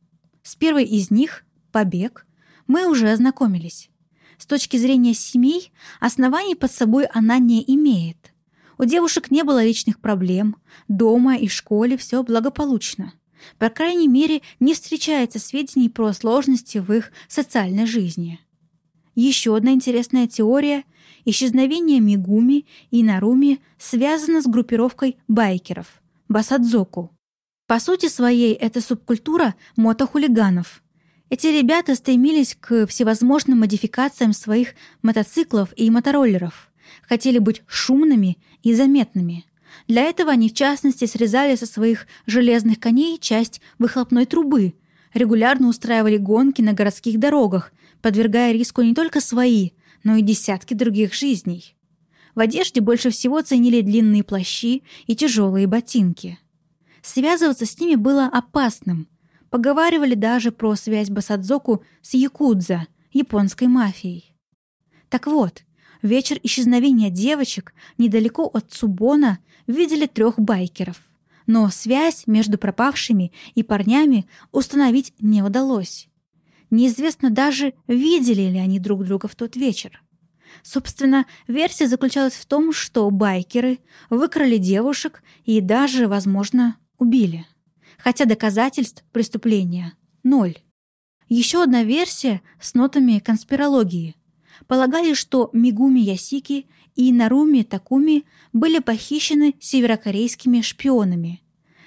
С 0.42 0.56
первой 0.56 0.84
из 0.84 1.10
них, 1.10 1.44
«Побег», 1.70 2.26
мы 2.66 2.88
уже 2.88 3.10
ознакомились. 3.10 3.90
С 4.38 4.46
точки 4.46 4.76
зрения 4.76 5.14
семей, 5.14 5.72
оснований 6.00 6.54
под 6.54 6.72
собой 6.72 7.06
она 7.06 7.38
не 7.38 7.64
имеет. 7.74 8.32
У 8.78 8.84
девушек 8.84 9.30
не 9.30 9.44
было 9.44 9.64
личных 9.64 10.00
проблем, 10.00 10.56
дома 10.88 11.36
и 11.36 11.46
в 11.46 11.52
школе 11.52 11.96
все 11.96 12.22
благополучно. 12.22 13.14
По 13.58 13.68
крайней 13.68 14.08
мере, 14.08 14.42
не 14.58 14.74
встречается 14.74 15.38
сведений 15.38 15.88
про 15.88 16.12
сложности 16.12 16.78
в 16.78 16.92
их 16.92 17.12
социальной 17.28 17.86
жизни. 17.86 18.40
Еще 19.14 19.56
одна 19.56 19.72
интересная 19.72 20.26
теория– 20.26 20.84
исчезновение 21.24 22.00
Мигуми 22.00 22.66
и 22.90 23.04
Наруми 23.04 23.60
связано 23.78 24.42
с 24.42 24.46
группировкой 24.46 25.18
байкеров– 25.28 26.02
Басадзоку. 26.28 27.10
По 27.66 27.78
сути 27.78 28.08
своей, 28.08 28.54
это 28.54 28.80
субкультура 28.80 29.54
мотохулиганов– 29.76 30.82
эти 31.34 31.48
ребята 31.48 31.96
стремились 31.96 32.56
к 32.60 32.86
всевозможным 32.86 33.58
модификациям 33.58 34.32
своих 34.32 34.74
мотоциклов 35.02 35.70
и 35.74 35.90
мотороллеров. 35.90 36.70
Хотели 37.02 37.38
быть 37.38 37.64
шумными 37.66 38.38
и 38.62 38.72
заметными. 38.72 39.44
Для 39.88 40.02
этого 40.02 40.30
они, 40.30 40.48
в 40.48 40.54
частности, 40.54 41.06
срезали 41.06 41.56
со 41.56 41.66
своих 41.66 42.06
железных 42.26 42.78
коней 42.78 43.18
часть 43.18 43.60
выхлопной 43.80 44.26
трубы, 44.26 44.74
регулярно 45.12 45.66
устраивали 45.66 46.18
гонки 46.18 46.62
на 46.62 46.72
городских 46.72 47.18
дорогах, 47.18 47.72
подвергая 48.00 48.52
риску 48.52 48.82
не 48.82 48.94
только 48.94 49.20
свои, 49.20 49.70
но 50.04 50.14
и 50.14 50.22
десятки 50.22 50.74
других 50.74 51.14
жизней. 51.14 51.74
В 52.36 52.38
одежде 52.38 52.80
больше 52.80 53.10
всего 53.10 53.42
ценили 53.42 53.80
длинные 53.80 54.22
плащи 54.22 54.84
и 55.08 55.16
тяжелые 55.16 55.66
ботинки. 55.66 56.38
Связываться 57.02 57.66
с 57.66 57.80
ними 57.80 57.96
было 57.96 58.26
опасным– 58.26 59.08
Поговаривали 59.54 60.16
даже 60.16 60.50
про 60.50 60.74
связь 60.74 61.10
Басадзоку 61.10 61.84
с 62.02 62.14
Якудза, 62.14 62.88
японской 63.12 63.68
мафией. 63.68 64.34
Так 65.08 65.28
вот, 65.28 65.62
вечер 66.02 66.40
исчезновения 66.42 67.08
девочек 67.08 67.72
недалеко 67.96 68.50
от 68.52 68.72
Цубона 68.72 69.38
видели 69.68 70.06
трех 70.06 70.40
байкеров. 70.40 71.00
Но 71.46 71.70
связь 71.70 72.26
между 72.26 72.58
пропавшими 72.58 73.30
и 73.54 73.62
парнями 73.62 74.26
установить 74.50 75.14
не 75.20 75.40
удалось. 75.40 76.08
Неизвестно 76.70 77.30
даже, 77.30 77.74
видели 77.86 78.50
ли 78.50 78.58
они 78.58 78.80
друг 78.80 79.04
друга 79.04 79.28
в 79.28 79.36
тот 79.36 79.54
вечер. 79.54 80.02
Собственно, 80.64 81.26
версия 81.46 81.86
заключалась 81.86 82.34
в 82.34 82.44
том, 82.46 82.72
что 82.72 83.08
байкеры 83.08 83.78
выкрали 84.10 84.56
девушек 84.56 85.22
и 85.44 85.60
даже, 85.60 86.08
возможно, 86.08 86.76
убили 86.98 87.46
хотя 88.04 88.26
доказательств 88.26 89.02
преступления— 89.12 89.94
ноль. 90.22 90.58
Еще 91.26 91.62
одна 91.62 91.84
версия 91.84 92.42
с 92.60 92.74
нотами 92.74 93.18
конспирологии. 93.18 94.14
Полагали, 94.66 95.14
что 95.14 95.48
Мигуми 95.54 96.00
Ясики 96.00 96.66
и 96.94 97.10
Наруми 97.12 97.62
Такуми 97.62 98.24
были 98.52 98.80
похищены 98.80 99.54
северокорейскими 99.58 100.60
шпионами. 100.60 101.40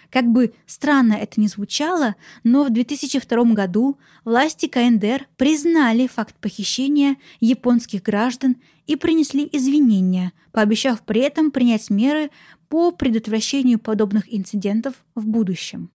Как 0.09 0.25
бы 0.25 0.55
странно 0.65 1.13
это 1.13 1.39
ни 1.39 1.45
звучало, 1.45 2.15
но 2.43 2.63
в 2.63 2.71
2002 2.71 3.43
году 3.53 3.99
власти 4.25 4.65
КНДР 4.65 5.27
признали 5.37 6.07
факт 6.07 6.35
похищения 6.41 7.17
японских 7.41 8.01
граждан 8.01 8.55
и 8.87 8.95
принесли 8.95 9.47
извинения, 9.51 10.31
пообещав 10.51 11.03
при 11.03 11.21
этом 11.21 11.51
принять 11.51 11.91
меры 11.91 12.31
по 12.69 12.91
предотвращению 12.91 13.77
подобных 13.77 14.33
инцидентов 14.33 14.95
в 15.13 15.27
будущем. 15.27 15.91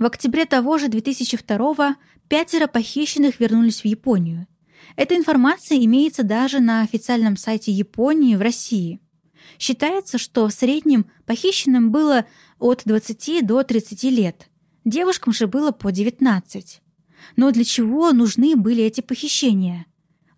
В 0.00 0.06
октябре 0.06 0.46
того 0.46 0.78
же 0.78 0.88
2002 0.88 1.96
пятеро 2.26 2.66
похищенных 2.66 3.38
вернулись 3.38 3.82
в 3.82 3.84
Японию. 3.84 4.46
Эта 4.96 5.14
информация 5.14 5.76
имеется 5.76 6.22
даже 6.22 6.58
на 6.58 6.80
официальном 6.80 7.36
сайте 7.36 7.70
Японии 7.70 8.34
в 8.34 8.40
России. 8.40 8.98
Считается, 9.58 10.16
что 10.16 10.48
в 10.48 10.52
среднем 10.52 11.04
похищенным 11.26 11.90
было 11.90 12.24
от 12.58 12.80
20 12.86 13.46
до 13.46 13.62
30 13.62 14.04
лет. 14.04 14.48
Девушкам 14.86 15.34
же 15.34 15.46
было 15.46 15.70
по 15.70 15.92
19. 15.92 16.80
Но 17.36 17.50
для 17.50 17.64
чего 17.64 18.12
нужны 18.12 18.56
были 18.56 18.82
эти 18.82 19.02
похищения? 19.02 19.84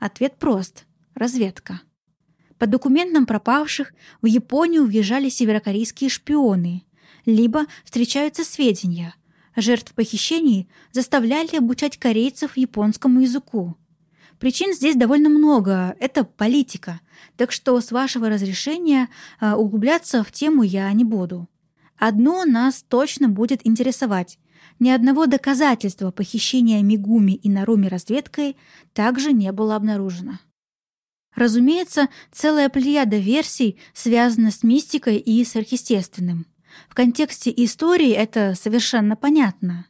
Ответ 0.01 0.41
прост– 0.41 0.87
разведка. 1.15 1.83
По 2.59 2.67
документам 2.67 3.27
пропавших 3.27 3.93
в 4.23 4.27
Японию 4.27 4.87
въезжали 4.87 5.29
северокорейские 5.29 6.11
шпионы, 6.11 6.83
либо 7.27 7.67
встречаются 7.85 8.43
сведения– 8.43 9.15
Жертв 9.57 9.95
похищений 9.95 10.69
заставляли 10.93 11.57
обучать 11.57 11.99
корейцев 11.99 12.57
японскому 12.57 13.21
языку. 13.21 13.77
Причин 14.39 14.75
здесь 14.75 14.97
довольно 14.97 15.29
много, 15.29 15.95
это 16.01 16.25
политика, 16.25 17.01
так 17.37 17.53
что 17.53 17.81
с 17.81 17.93
вашего 17.93 18.29
разрешения 18.29 19.09
а, 19.39 19.57
углубляться 19.57 20.25
в 20.25 20.33
тему 20.33 20.63
я 20.63 20.93
не 20.93 21.05
буду. 21.05 21.49
Одно 21.97 22.45
нас 22.45 22.83
точно 22.83 23.29
будет 23.29 23.65
интересовать. 23.65 24.39
Ни 24.81 24.91
одного 24.91 25.27
доказательства 25.27 26.11
похищения 26.11 26.83
Мигуми 26.83 27.33
и 27.33 27.49
Наруми 27.49 27.87
разведкой 27.87 28.57
также 28.95 29.33
не 29.33 29.53
было 29.53 29.77
обнаружено. 29.77 30.41
Разумеется, 31.37 32.09
целая 32.33 32.69
плеяда 32.69 33.19
версий 33.19 33.79
связана 33.95 34.51
с 34.51 34.63
мистикой 34.63 35.19
и 35.19 35.45
сверхъестественным. 35.45 36.47
В 36.89 36.95
контексте 36.95 37.53
истории 37.55 38.11
это 38.11 38.55
совершенно 38.55 39.17
понятно. 39.17 39.87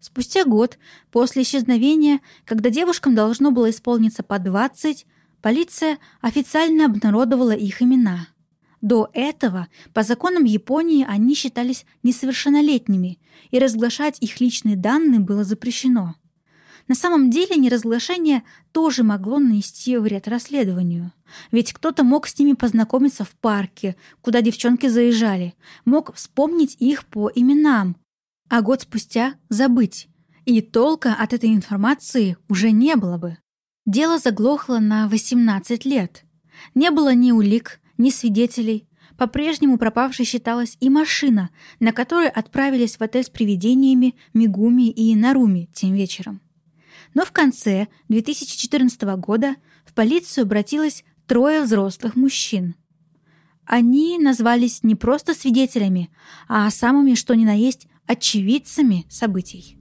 Спустя 0.00 0.44
год 0.44 0.78
после 1.10 1.42
исчезновения, 1.42 2.20
когда 2.44 2.70
девушкам 2.70 3.14
должно 3.14 3.50
было 3.50 3.70
исполниться 3.70 4.22
по 4.22 4.38
20, 4.38 5.06
полиция 5.42 5.98
официально 6.20 6.86
обнародовала 6.86 7.52
их 7.52 7.82
имена. 7.82 8.28
До 8.80 9.08
этого, 9.14 9.68
по 9.94 10.02
законам 10.02 10.44
Японии, 10.44 11.04
они 11.08 11.34
считались 11.34 11.86
несовершеннолетними, 12.02 13.18
и 13.50 13.58
разглашать 13.58 14.18
их 14.20 14.40
личные 14.40 14.76
данные 14.76 15.20
было 15.20 15.44
запрещено. 15.44 16.14
На 16.88 16.94
самом 16.94 17.30
деле 17.30 17.56
неразглашение 17.56 18.44
тоже 18.72 19.02
могло 19.02 19.38
нанести 19.38 19.96
вред 19.96 20.28
расследованию. 20.28 21.12
Ведь 21.50 21.72
кто-то 21.72 22.04
мог 22.04 22.28
с 22.28 22.38
ними 22.38 22.52
познакомиться 22.52 23.24
в 23.24 23.30
парке, 23.30 23.96
куда 24.20 24.40
девчонки 24.40 24.86
заезжали, 24.86 25.54
мог 25.84 26.14
вспомнить 26.14 26.76
их 26.78 27.04
по 27.06 27.30
именам, 27.34 27.96
а 28.48 28.62
год 28.62 28.82
спустя 28.82 29.34
забыть. 29.48 30.08
И 30.44 30.60
толка 30.60 31.14
от 31.14 31.32
этой 31.32 31.52
информации 31.52 32.36
уже 32.48 32.70
не 32.70 32.94
было 32.94 33.18
бы. 33.18 33.38
Дело 33.84 34.18
заглохло 34.18 34.78
на 34.78 35.08
18 35.08 35.84
лет. 35.84 36.24
Не 36.74 36.92
было 36.92 37.14
ни 37.14 37.32
улик, 37.32 37.80
ни 37.98 38.10
свидетелей. 38.10 38.88
По-прежнему 39.16 39.78
пропавшей 39.78 40.24
считалась 40.24 40.76
и 40.78 40.88
машина, 40.88 41.50
на 41.80 41.92
которой 41.92 42.28
отправились 42.28 42.96
в 42.96 43.02
отель 43.02 43.24
с 43.24 43.30
привидениями 43.30 44.14
Мигуми 44.34 44.90
и 44.90 45.16
Наруми 45.16 45.68
тем 45.72 45.94
вечером. 45.94 46.40
Но 47.16 47.24
в 47.24 47.32
конце 47.32 47.88
2014 48.10 49.00
года 49.16 49.56
в 49.86 49.94
полицию 49.94 50.44
обратилось 50.44 51.02
трое 51.26 51.62
взрослых 51.62 52.14
мужчин. 52.14 52.74
Они 53.64 54.18
назвались 54.18 54.82
не 54.82 54.94
просто 54.94 55.32
свидетелями, 55.32 56.10
а 56.46 56.70
самыми 56.70 57.14
что 57.14 57.34
ни 57.34 57.46
на 57.46 57.54
есть 57.54 57.88
очевидцами 58.06 59.06
событий. 59.08 59.78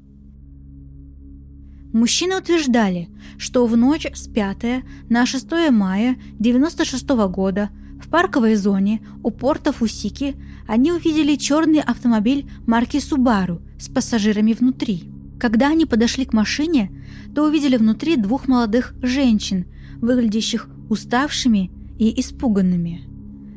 Мужчины 1.92 2.38
утверждали, 2.38 3.10
что 3.38 3.66
в 3.66 3.76
ночь 3.76 4.08
с 4.14 4.30
5 4.30 5.10
на 5.10 5.26
6 5.26 5.52
мая 5.72 6.12
1996 6.40 7.06
года 7.30 7.70
в 8.02 8.08
парковой 8.10 8.56
зоне 8.56 9.06
у 9.24 9.32
порта 9.32 9.74
Фусики 9.74 10.38
они 10.70 10.94
увидели 10.94 11.36
черный 11.36 11.82
автомобиль 11.82 12.50
марки 12.66 12.96
Subaru 12.96 13.62
с 13.78 13.90
пассажирами 13.90 14.54
внутри. 14.54 15.15
Когда 15.40 15.70
они 15.70 15.86
подошли 15.86 16.26
к 16.26 16.34
машине, 16.34 16.92
то 17.34 17.46
увидели 17.46 17.78
внутри 17.78 18.16
двух 18.16 18.48
молодых 18.48 18.94
женщин, 19.02 19.66
выглядящих 20.02 20.70
уставшими 20.90 21.72
и 21.98 22.20
испуганными. 22.20 23.04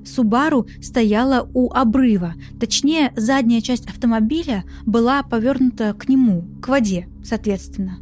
Субару 0.05 0.67
стояла 0.81 1.49
у 1.53 1.71
обрыва, 1.71 2.35
точнее, 2.59 3.13
задняя 3.17 3.61
часть 3.61 3.87
автомобиля 3.89 4.65
была 4.87 5.23
повернута 5.23 5.93
к 5.93 6.09
нему, 6.09 6.45
к 6.63 6.69
воде, 6.69 7.09
соответственно. 7.23 7.99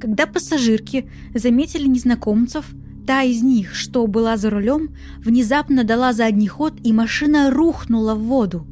Когда 0.00 0.26
пассажирки 0.26 1.08
заметили 1.34 1.86
незнакомцев, 1.86 2.74
та 3.06 3.22
из 3.22 3.42
них, 3.42 3.74
что 3.74 4.06
была 4.06 4.36
за 4.36 4.50
рулем, 4.50 4.94
внезапно 5.18 5.84
дала 5.84 6.12
задний 6.12 6.48
ход, 6.48 6.74
и 6.82 6.92
машина 6.92 7.50
рухнула 7.50 8.14
в 8.14 8.22
воду. 8.22 8.66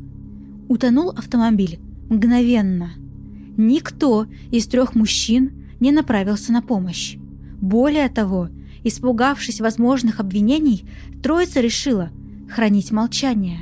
Утонул 0.69 1.11
автомобиль 1.11 1.79
мгновенно. 2.09 2.93
Никто 3.65 4.27
из 4.51 4.67
трех 4.67 4.97
мужчин 4.97 5.53
не 5.79 5.93
направился 5.93 6.51
на 6.51 6.63
помощь. 6.63 7.15
Более 7.61 8.09
того, 8.09 8.49
испугавшись 8.83 9.61
возможных 9.61 10.19
обвинений, 10.19 10.85
троица 11.23 11.61
решила 11.61 12.11
хранить 12.53 12.91
молчание. 12.91 13.61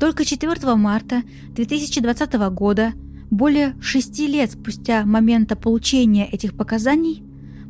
Только 0.00 0.24
4 0.24 0.74
марта 0.74 1.22
2020 1.54 2.32
года, 2.54 2.94
более 3.30 3.76
шести 3.82 4.26
лет 4.26 4.52
спустя 4.52 5.04
момента 5.04 5.54
получения 5.54 6.26
этих 6.26 6.56
показаний, 6.56 7.22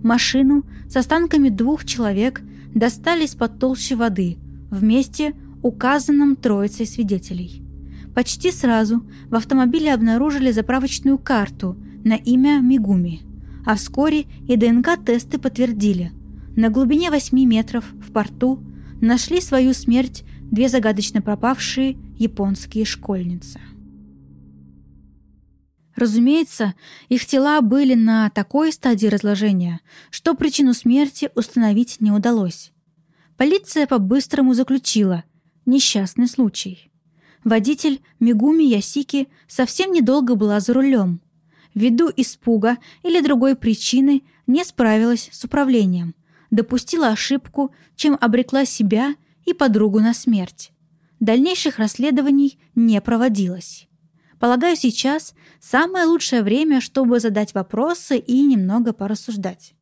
машину 0.05 0.63
с 0.89 0.97
останками 0.97 1.49
двух 1.49 1.85
человек 1.85 2.43
достали 2.77 3.25
из-под 3.25 3.59
толщи 3.59 3.95
воды 3.95 4.39
вместе 4.71 5.35
указанном 5.65 6.37
троицей 6.37 6.87
свидетелей. 6.87 7.65
Почти 8.15 8.51
сразу 8.51 9.03
в 9.29 9.35
автомобиле 9.35 9.95
обнаружили 9.95 10.51
заправочную 10.51 11.19
карту 11.19 11.77
на 12.05 12.15
имя 12.15 12.61
Мигуми– 12.61 13.23
а 13.65 13.75
вскоре 13.77 14.27
и 14.49 14.57
ДНК-тесты 14.57 15.39
подтвердили. 15.39 16.13
На 16.57 16.71
глубине 16.71 17.11
8 17.11 17.39
метров 17.45 17.85
в 17.93 18.13
порту 18.13 18.63
нашли 19.01 19.41
свою 19.41 19.75
смерть 19.75 20.25
две 20.43 20.69
загадочно 20.69 21.23
пропавшие 21.23 21.97
японские 22.19 22.85
школьницы. 22.85 23.61
Разумеется, 25.95 26.75
их 27.09 27.27
тела 27.27 27.61
были 27.61 27.95
на 27.95 28.31
такой 28.31 28.73
стадии 28.73 29.07
разложения, 29.07 29.81
что 30.11 30.35
причину 30.35 30.73
смерти 30.73 31.31
установить 31.35 32.01
не 32.01 32.11
удалось. 32.11 32.73
Полиция 33.37 33.87
по-быстрому 33.87 34.55
заключила 34.55 35.25
несчастный 35.67 36.27
случай. 36.27 36.90
Водитель 37.45 38.03
Мигуми 38.19 38.65
Ясики 38.65 39.29
совсем 39.49 39.93
недолго 39.93 40.35
была 40.35 40.61
за 40.61 40.75
рулем– 40.75 41.21
ввиду 41.75 42.11
испуга 42.17 42.79
или 43.03 43.21
другой 43.21 43.57
причины 43.57 44.23
не 44.47 44.65
справилась 44.65 45.29
с 45.33 45.45
управлением, 45.45 46.15
допустила 46.51 47.09
ошибку, 47.09 47.75
чем 47.97 48.17
обрекла 48.21 48.65
себя 48.65 49.15
и 49.45 49.53
подругу 49.53 50.01
на 50.01 50.15
смерть. 50.15 50.73
Дальнейших 51.21 51.79
расследований 51.79 52.59
не 52.75 53.01
проводилось. 53.01 53.87
Полагаю, 54.39 54.75
сейчас 54.75 55.35
самое 55.61 56.07
лучшее 56.07 56.43
время, 56.43 56.81
чтобы 56.81 57.21
задать 57.21 57.53
вопросы 57.53 58.17
и 58.17 58.41
немного 58.43 58.95
порассуждать. 58.95 59.75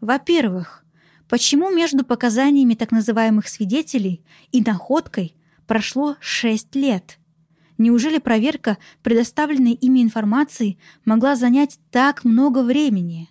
Во-первых, 0.00 0.84
почему 1.28 1.70
между 1.70 2.04
показаниями 2.04 2.74
так 2.74 2.90
называемых 2.90 3.46
свидетелей 3.46 4.24
и 4.50 4.60
находкой 4.60 5.36
прошло 5.72 6.16
6 6.20 6.74
лет– 6.76 7.18
Неужели 7.78 8.18
проверка 8.18 8.76
предоставленной 9.02 9.72
ими 9.72 10.02
информации 10.02 10.78
могла 11.06 11.34
занять 11.34 11.80
так 11.90 12.24
много 12.24 12.62
времени? 12.62 13.30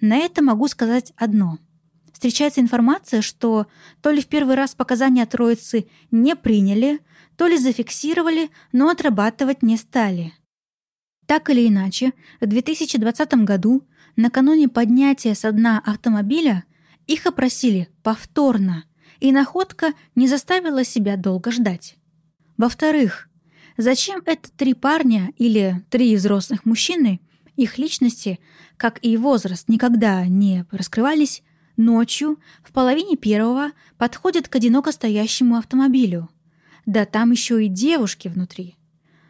На 0.00 0.16
это 0.16 0.42
могу 0.42 0.66
сказать 0.66 1.12
одно. 1.16 1.58
Встречается 2.12 2.60
информация, 2.60 3.22
что 3.22 3.68
то 4.02 4.10
ли 4.10 4.20
в 4.20 4.26
первый 4.26 4.56
раз 4.56 4.74
показания 4.74 5.24
троицы 5.24 5.86
не 6.10 6.34
приняли, 6.34 6.98
то 7.36 7.46
ли 7.46 7.56
зафиксировали, 7.56 8.50
но 8.72 8.90
отрабатывать 8.90 9.62
не 9.62 9.76
стали. 9.76 10.34
Так 11.26 11.48
или 11.48 11.68
иначе, 11.68 12.12
в 12.40 12.46
2020 12.46 13.34
году, 13.44 13.86
накануне 14.16 14.68
поднятия 14.68 15.36
со 15.36 15.52
дна 15.52 15.80
автомобиля, 15.86 16.64
их 17.06 17.24
опросили 17.26 17.88
повторно, 18.02 18.84
и 19.20 19.32
находка 19.32 19.92
не 20.14 20.28
заставила 20.28 20.84
себя 20.84 21.16
долго 21.16 21.50
ждать. 21.50 21.96
Во-вторых, 22.56 23.28
Зачем 23.78 24.20
это 24.26 24.50
три 24.50 24.74
парня 24.74 25.32
или 25.36 25.84
три 25.88 26.16
взрослых 26.16 26.64
мужчины, 26.64 27.20
их 27.54 27.78
личности, 27.78 28.40
как 28.76 28.98
и 29.02 29.16
возраст, 29.16 29.68
никогда 29.68 30.26
не 30.26 30.66
раскрывались, 30.72 31.44
ночью 31.76 32.40
в 32.64 32.72
половине 32.72 33.16
первого 33.16 33.70
подходят 33.96 34.48
к 34.48 34.56
одиноко 34.56 34.90
стоящему 34.90 35.56
автомобилю. 35.56 36.28
Да 36.86 37.04
там 37.04 37.30
еще 37.30 37.64
и 37.64 37.68
девушки 37.68 38.26
внутри. 38.26 38.76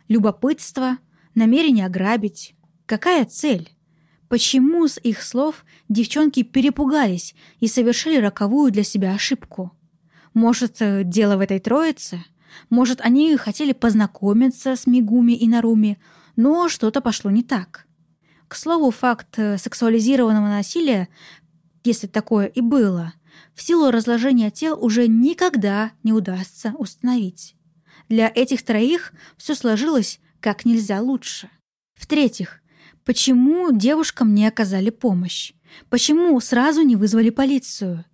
Любопытство, 0.09 0.96
намерение 1.35 1.85
ограбить. 1.85 2.55
Какая 2.87 3.27
цель? 3.27 3.77
Почему 4.29 4.88
с 4.88 4.98
их 4.98 5.22
слов 5.22 5.66
девчонки 5.90 6.42
перепугались 6.42 7.35
и 7.61 7.68
совершили 7.68 8.16
роковую 8.16 8.72
для 8.72 8.83
себя 8.83 9.12
ошибку? 9.12 9.72
Может, 10.35 10.81
э, 10.81 11.03
дело 11.05 11.37
в 11.37 11.41
этой 11.41 11.61
троице— 11.61 12.25
может, 12.71 13.01
они 13.01 13.37
хотели 13.37 13.73
познакомиться 13.73 14.77
с 14.77 14.87
Мигуми 14.87 15.33
и 15.33 15.49
Наруми, 15.49 15.99
но 16.37 16.69
что-то 16.69 17.01
пошло 17.01 17.31
не 17.31 17.43
так. 17.43 17.87
К 18.47 18.55
слову, 18.55 18.91
факт 18.91 19.38
э, 19.38 19.59
сексуализированного 19.59 20.47
насилия, 20.47 21.09
если 21.85 22.07
такое 22.07 22.47
и 22.47 22.61
было, 22.61 23.14
в 23.55 23.62
силу 23.62 23.91
разложения 23.91 24.51
тел 24.51 24.83
уже 24.83 25.07
никогда 25.07 25.93
не 26.03 26.12
удастся 26.12 26.75
установить. 26.79 27.57
Для 28.09 28.31
этих 28.35 28.64
троих 28.64 29.12
все 29.37 29.55
сложилось 29.55 30.21
как 30.41 30.64
нельзя 30.64 31.01
лучше. 31.01 31.51
В-третьих, 31.95 32.61
почему 33.05 33.73
девушкам 33.73 34.35
не 34.35 34.47
оказали 34.47 34.91
помощь? 34.91 35.53
Почему 35.91 36.38
сразу 36.41 36.83
не 36.83 36.97
вызвали 36.97 37.31
полицию? 37.31 38.05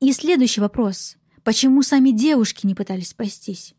И 0.00 0.12
следующий 0.12 0.60
вопрос. 0.60 1.16
Почему 1.46 1.82
сами 1.82 2.10
девушки 2.10 2.66
не 2.66 2.74
пытались 2.74 3.10
спастись? 3.10 3.74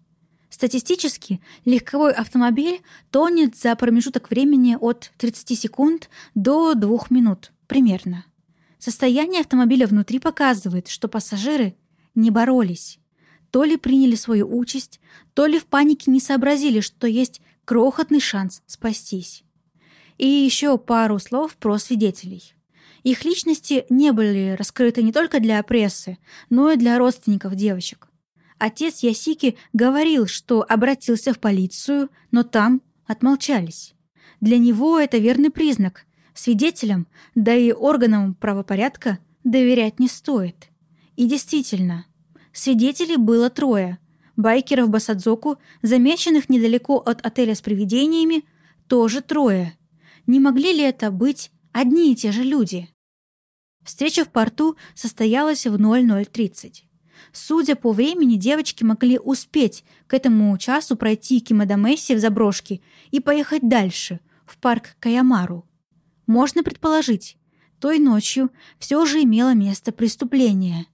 Статистически 0.49 1.41
легковой 1.65 2.13
автомобиль 2.13 2.79
тонет 3.11 3.57
за 3.57 3.75
промежуток 3.75 4.29
времени 4.29 4.77
от 4.79 5.11
30 5.17 5.59
секунд 5.59 6.09
до 6.33 6.75
2 6.75 6.97
минут 7.09 7.51
примерно. 7.67 8.23
Состояние 8.79 9.41
автомобиля 9.41 9.85
внутри 9.85 10.19
показывает, 10.19 10.87
что 10.87 11.09
пассажиры 11.09 11.75
не 12.15 12.31
боролись. 12.31 12.99
То 13.51 13.65
ли 13.65 13.75
приняли 13.75 14.15
свою 14.15 14.47
участь, 14.57 15.01
то 15.33 15.45
ли 15.45 15.59
в 15.59 15.65
панике 15.65 16.09
не 16.09 16.21
сообразили, 16.21 16.79
что 16.79 17.05
есть 17.05 17.41
крохотный 17.65 18.21
шанс 18.21 18.61
спастись. 18.65 19.43
И 20.17 20.25
еще 20.25 20.77
пару 20.77 21.19
слов 21.19 21.57
про 21.57 21.77
свидетелей. 21.79 22.53
Их 23.07 23.23
личности 23.23 23.85
не 23.89 24.11
были 24.11 24.57
раскрыты 24.59 25.01
не 25.01 25.13
только 25.13 25.39
для 25.39 25.63
прессы, 25.63 26.17
но 26.49 26.71
и 26.71 26.75
для 26.75 26.97
родственников 26.97 27.55
девочек. 27.55 28.09
Отец 28.57 28.99
Ясики 28.99 29.55
говорил, 29.71 30.27
что 30.27 30.65
обратился 30.67 31.31
в 31.31 31.39
полицию, 31.39 32.09
но 32.31 32.43
там 32.43 32.81
отмолчались. 33.05 33.95
Для 34.41 34.57
него 34.57 34.99
это 34.99 35.19
верный 35.19 35.51
признак. 35.51 36.05
Свидетелям, 36.33 37.07
да 37.33 37.55
и 37.55 37.71
органам 37.71 38.33
правопорядка 38.33 39.19
доверять 39.45 40.01
не 40.01 40.09
стоит. 40.09 40.67
И 41.15 41.27
действительно, 41.27 42.07
свидетелей 42.51 43.15
было 43.15 43.49
трое. 43.49 43.99
Байкеров 44.35 44.89
Басадзоку, 44.89 45.59
замеченных 45.81 46.49
недалеко 46.49 46.97
от 46.97 47.25
отеля 47.25 47.55
с 47.55 47.61
привидениями, 47.61 48.43
тоже 48.89 49.21
трое. 49.21 49.77
Не 50.25 50.41
могли 50.41 50.73
ли 50.73 50.81
это 50.81 51.09
быть 51.09 51.51
одни 51.71 52.11
и 52.11 52.15
те 52.17 52.33
же 52.33 52.43
люди? 52.43 52.89
Встреча 53.87 54.25
в 54.25 54.29
порту 54.29 54.75
состоялась 54.95 55.65
в 55.65 55.75
00.30. 55.75 56.83
Судя 57.31 57.77
по 57.77 57.93
времени, 57.93 58.35
девочки 58.35 58.83
могли 58.83 59.17
успеть 59.17 59.85
к 60.07 60.13
этому 60.13 60.57
часу 60.57 60.97
пройти 60.97 61.39
Кимадамесси 61.39 62.13
в 62.13 62.19
заброшке 62.19 62.81
и 63.11 63.21
поехать 63.21 63.65
дальше, 63.65 64.19
в 64.45 64.57
парк 64.57 64.97
Каямару. 64.99 65.65
Можно 66.25 66.63
предположить, 66.63 67.37
той 67.79 67.97
ночью 67.99 68.51
все 68.77 69.05
же 69.05 69.23
имело 69.23 69.53
место 69.53 69.93
преступление. 69.93 70.87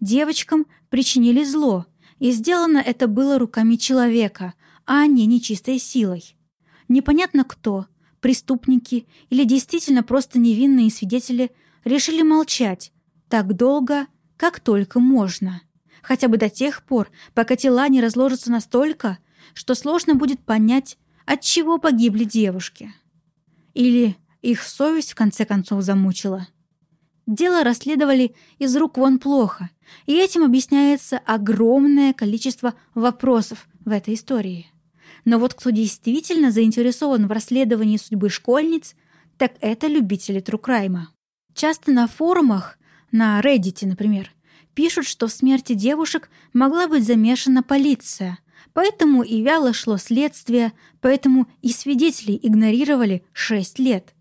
Девочкам 0.00 0.66
причинили 0.88 1.44
зло, 1.44 1.86
и 2.18 2.32
сделано 2.32 2.78
это 2.78 3.06
было 3.06 3.38
руками 3.38 3.76
человека, 3.76 4.54
а 4.86 5.06
не 5.06 5.26
нечистой 5.26 5.78
силой. 5.78 6.36
Непонятно 6.88 7.44
кто, 7.44 7.86
преступники 8.20 9.06
или 9.28 9.44
действительно 9.44 10.02
просто 10.02 10.40
невинные 10.40 10.90
свидетели 10.90 11.52
решили 11.84 12.22
молчать 12.22 12.92
так 13.28 13.54
долго, 13.54 14.06
как 14.36 14.60
только 14.60 15.00
можно. 15.00 15.62
Хотя 16.02 16.28
бы 16.28 16.36
до 16.36 16.48
тех 16.48 16.82
пор, 16.82 17.10
пока 17.34 17.56
тела 17.56 17.88
не 17.88 18.00
разложатся 18.00 18.50
настолько, 18.50 19.18
что 19.54 19.74
сложно 19.74 20.14
будет 20.14 20.40
понять, 20.40 20.98
от 21.26 21.42
чего 21.42 21.78
погибли 21.78 22.24
девушки. 22.24 22.92
Или 23.74 24.16
их 24.42 24.62
совесть 24.62 25.12
в 25.12 25.14
конце 25.14 25.44
концов 25.44 25.82
замучила. 25.82 26.48
Дело 27.26 27.62
расследовали 27.62 28.34
из 28.58 28.74
рук 28.76 28.98
вон 28.98 29.18
плохо, 29.18 29.70
и 30.06 30.16
этим 30.16 30.42
объясняется 30.42 31.18
огромное 31.18 32.12
количество 32.12 32.74
вопросов 32.94 33.68
в 33.84 33.90
этой 33.90 34.14
истории. 34.14 34.66
Но 35.24 35.38
вот 35.38 35.54
кто 35.54 35.70
действительно 35.70 36.50
заинтересован 36.50 37.28
в 37.28 37.30
расследовании 37.30 37.98
судьбы 37.98 38.30
школьниц, 38.30 38.96
так 39.36 39.52
это 39.60 39.86
любители 39.86 40.40
трукрайма. 40.40 41.10
Часто 41.54 41.92
на 41.92 42.06
форумах, 42.06 42.78
на 43.12 43.40
Reddit, 43.40 43.86
например, 43.86 44.32
пишут, 44.74 45.06
что 45.06 45.26
в 45.26 45.32
смерти 45.32 45.74
девушек 45.74 46.30
могла 46.52 46.88
быть 46.88 47.04
замешана 47.04 47.62
полиция, 47.62 48.38
поэтому 48.72 49.22
и 49.22 49.42
вяло 49.42 49.72
шло 49.72 49.96
следствие, 49.96 50.72
поэтому 51.00 51.46
и 51.62 51.72
свидетелей 51.72 52.38
игнорировали 52.42 53.24
6 53.32 53.78
лет. 53.78 54.14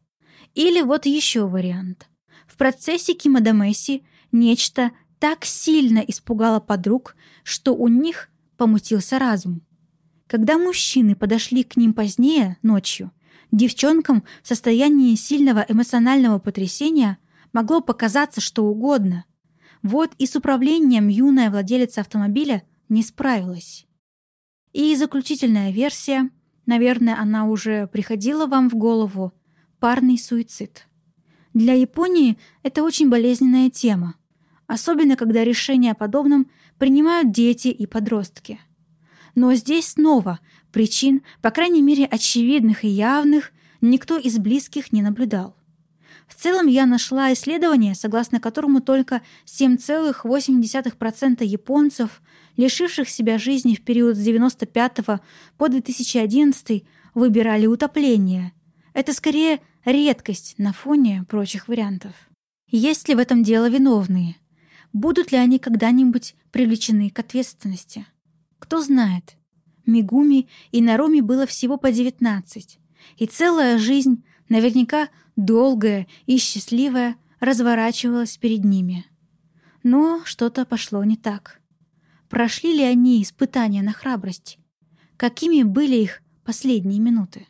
Или 0.56 0.82
вот 0.82 1.06
еще 1.06 1.48
вариант. 1.48 2.10
В 2.48 2.58
процессе 2.58 3.14
Кимадамеси 3.14 4.04
нечто 4.32 4.92
так 5.20 5.46
сильно 5.46 6.00
испугало 6.00 6.60
подруг, 6.60 7.16
что 7.44 7.76
у 7.76 7.88
них 7.88 8.30
помутился 8.58 9.20
разум. 9.20 9.62
Когда 10.28 10.58
мужчины 10.58 11.16
подошли 11.16 11.64
к 11.64 11.78
ним 11.78 11.94
позднее, 11.94 12.58
ночью, 12.62 13.12
девчонкам 13.52 14.24
в 14.42 14.48
состоянии 14.48 15.16
сильного 15.16 15.66
эмоционального 15.68 16.40
потрясения 16.40 17.18
могло 17.54 17.82
показаться 17.82 18.42
что 18.42 18.66
угодно. 18.66 19.26
Вот 19.82 20.12
и 20.18 20.26
с 20.26 20.36
управлением 20.36 21.08
юная 21.08 21.50
владелица 21.50 22.02
автомобиля 22.02 22.64
не 22.90 23.04
справилась. 23.04 23.88
И 24.74 24.96
заключительная 24.96 25.72
версия, 25.72 26.30
наверное, 26.66 27.20
она 27.20 27.46
уже 27.46 27.88
приходила 27.88 28.46
вам 28.46 28.70
в 28.70 28.76
голову, 28.76 29.34
парный 29.80 30.18
суицид. 30.18 30.88
Для 31.54 31.74
Японии 31.74 32.38
это 32.62 32.84
очень 32.84 33.10
болезненная 33.10 33.70
тема, 33.70 34.16
особенно 34.68 35.16
когда 35.16 35.44
решения 35.44 35.92
о 35.92 35.96
подобном 35.96 36.52
принимают 36.78 37.32
дети 37.32 37.70
и 37.70 37.88
подростки. 37.88 38.60
Но 39.36 39.54
здесь 39.54 39.90
снова 39.90 40.40
причин, 40.72 41.22
по 41.42 41.52
крайней 41.52 41.82
мере 41.82 42.06
очевидных 42.06 42.84
и 42.84 42.88
явных, 42.88 43.52
никто 43.82 44.18
из 44.18 44.38
близких 44.38 44.92
не 44.92 45.02
наблюдал. 45.02 45.56
В 46.28 46.36
целом 46.36 46.68
я 46.68 46.86
нашла 46.86 47.34
исследование, 47.34 47.96
согласно 47.96 48.40
которому 48.40 48.82
только 48.82 49.22
7,8% 49.46 51.44
японцев, 51.44 52.22
лишивших 52.56 53.10
себя 53.10 53.40
жизни 53.40 53.76
в 53.76 53.82
период 53.82 54.16
с 54.16 54.20
95 54.20 54.98
по 55.58 55.70
2011, 55.70 56.84
выбирали 57.16 57.66
утопление. 57.66 58.54
Это 58.94 59.14
скорее 59.14 59.60
редкость 59.86 60.56
на 60.60 60.72
фоне 60.72 61.26
прочих 61.28 61.68
вариантов. 61.68 62.14
Есть 62.68 63.10
ли 63.10 63.16
в 63.16 63.20
этом 63.20 63.42
дело 63.42 63.68
виновные? 63.68 64.36
Будут 64.94 65.32
ли 65.32 65.38
они 65.38 65.58
когда-нибудь 65.58 66.36
привлечены 66.52 67.10
к 67.10 67.20
ответственности? 67.20 68.06
Кто 68.60 68.82
знает. 68.82 69.36
Мигуми 69.90 70.48
и 70.72 70.82
Наруми 70.82 71.22
было 71.22 71.46
всего 71.46 71.78
по 71.78 71.92
19, 71.92 72.80
и 73.18 73.26
целая 73.26 73.78
жизнь 73.78 74.24
наверняка 74.48 75.10
долгая 75.36 76.08
и 76.26 76.38
счастливая, 76.38 77.16
разворачивалась 77.40 78.38
перед 78.38 78.64
ними. 78.66 79.06
Но 79.84 80.22
что-то 80.26 80.66
пошло 80.66 81.04
не 81.04 81.16
так. 81.16 81.62
Прошли 82.28 82.76
ли 82.76 82.84
они 82.84 83.24
испытания 83.24 83.82
на 83.82 83.94
храбрость? 83.94 84.60
Какими 85.18 85.64
были 85.64 85.96
их 85.96 86.22
последние 86.44 87.00
минуты? 87.00 87.48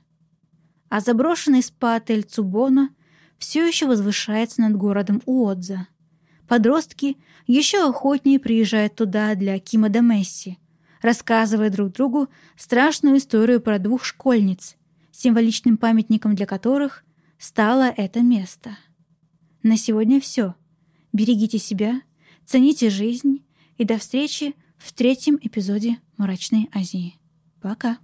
А 0.89 0.99
заброшенный 1.02 1.63
спа-отель 1.63 2.23
Цубона 2.23 2.89
все 3.38 3.67
еще 3.67 3.88
возвышается 3.88 4.62
над 4.62 4.75
городом 4.75 5.21
Уодза. 5.25 5.88
Подростки 6.47 7.17
еще 7.45 7.88
охотнее 7.88 8.39
приезжают 8.39 8.95
туда 8.95 9.36
для 9.36 9.60
Кима 9.60 9.89
Месси, 9.89 10.58
рассказывая 11.02 11.70
друг 11.70 11.94
другу 11.94 12.30
страшную 12.58 13.18
историю 13.18 13.62
про 13.62 13.80
двух 13.80 14.04
школьниц, 14.04 14.76
символичным 15.12 15.78
памятником 15.78 16.36
для 16.36 16.46
которых 16.46 17.04
стало 17.38 17.90
это 17.96 18.22
место. 18.22 18.78
На 19.64 19.78
сегодня 19.78 20.20
все. 20.20 20.56
Берегите 21.12 21.58
себя, 21.58 22.02
цените 22.46 22.90
жизнь 22.90 23.46
и 23.78 23.86
до 23.86 23.98
встречи 23.98 24.56
в 24.78 24.94
третьем 24.94 25.38
эпизоде 25.42 25.98
«Мрачной 26.18 26.70
Азии». 26.74 27.16
Пока! 27.62 28.00